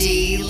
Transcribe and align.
D 0.00 0.49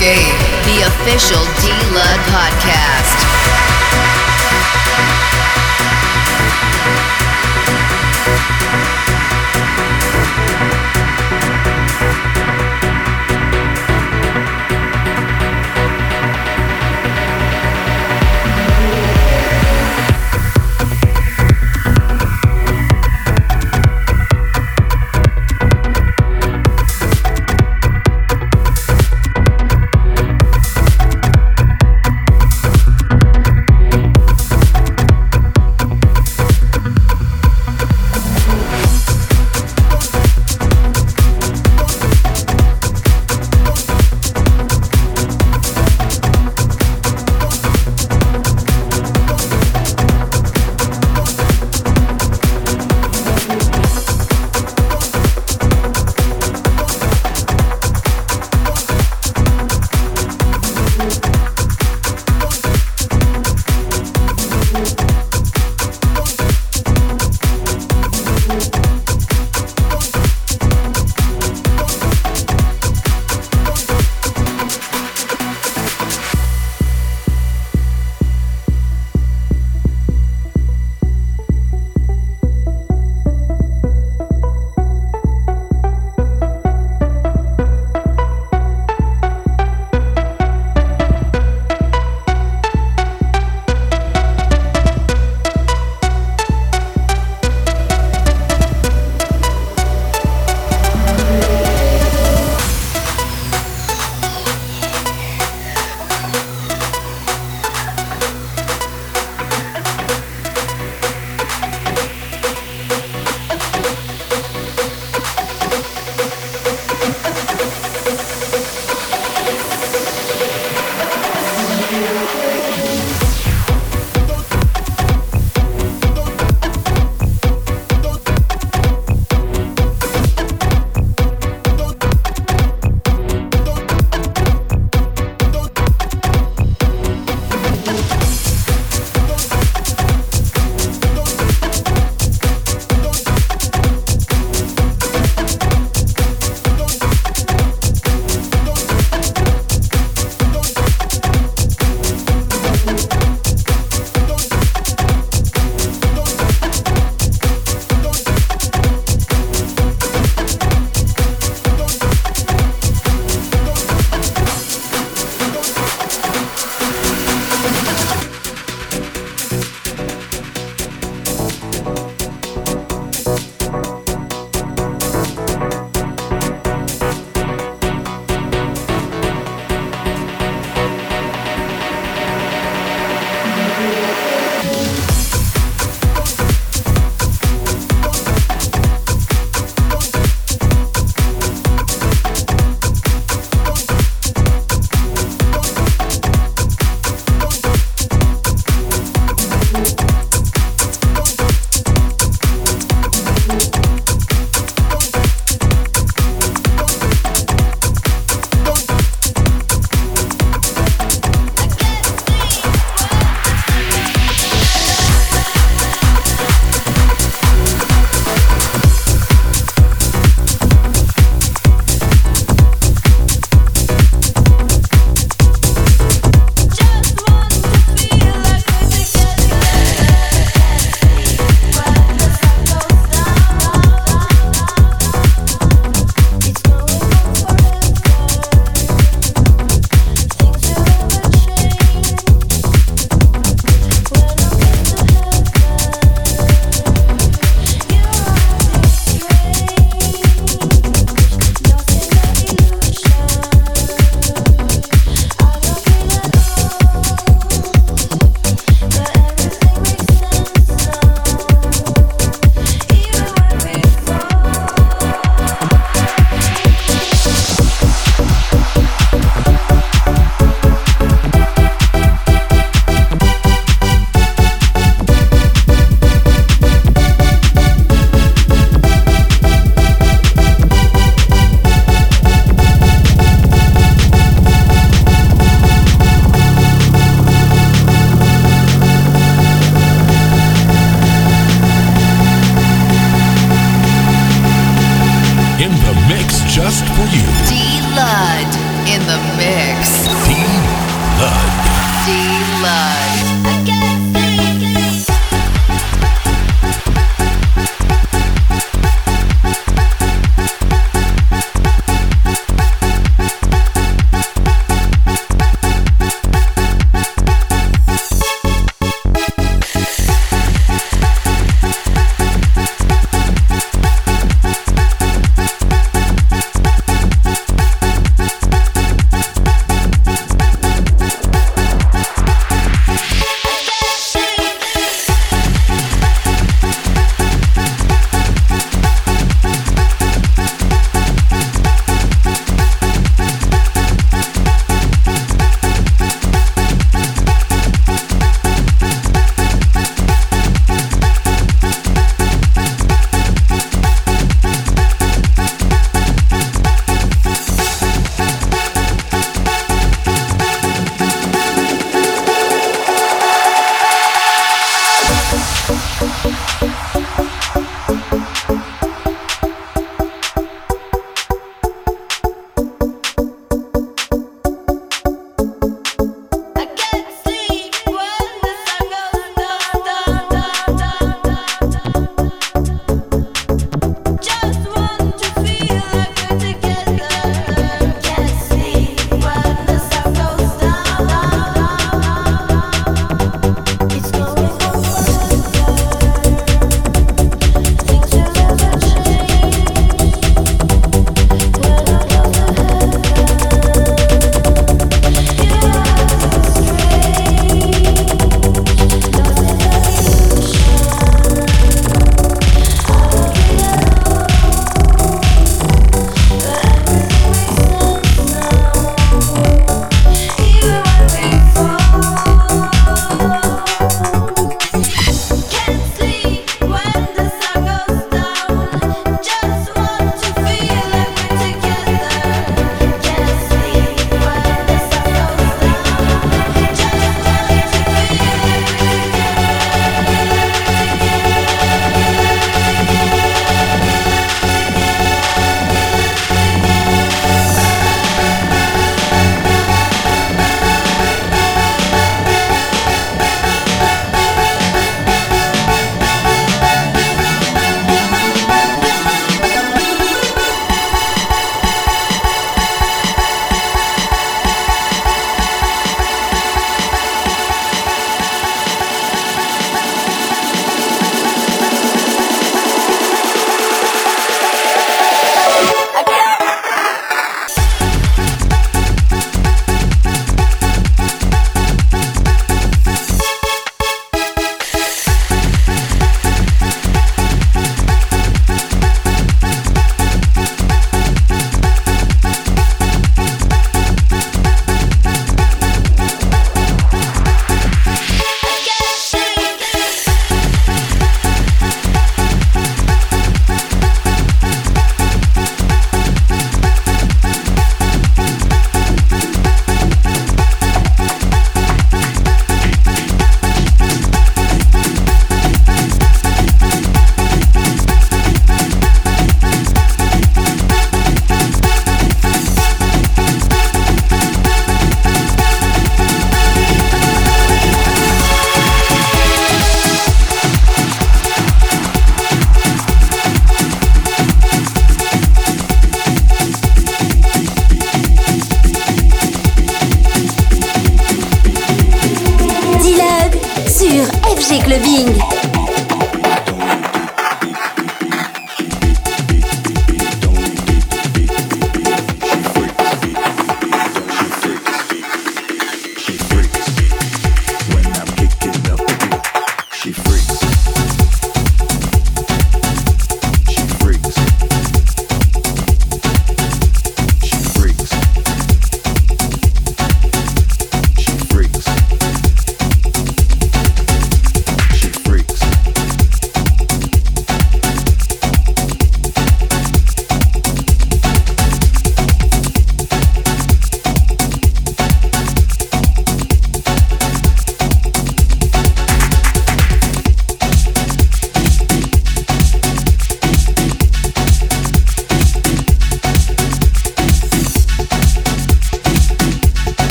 escape 0.00 0.38
the 0.64 0.80
official 0.86 1.44
D 1.60 1.68
Lug 1.92 2.20
podcast. 2.32 3.79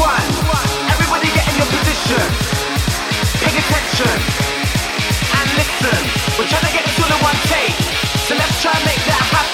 One. 0.00 0.32
Everybody 0.88 1.28
get 1.36 1.44
in 1.52 1.56
your 1.60 1.68
position. 1.68 2.24
Pay 3.44 3.52
attention. 3.52 4.16
And 5.36 5.48
listen. 5.60 6.00
We're 6.38 6.48
trying 6.48 6.64
to 6.64 6.72
get 6.72 6.84
this 6.88 6.96
in 6.96 7.20
one 7.20 7.36
take. 7.52 7.76
So 8.24 8.34
let's 8.34 8.62
try 8.62 8.72
and 8.72 8.84
make 8.86 9.04
that 9.04 9.20
happen. 9.28 9.49